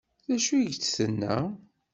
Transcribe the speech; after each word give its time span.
D 0.27 0.29
acu 0.35 0.53
i 0.55 0.71
k-d-tenna? 0.73 1.37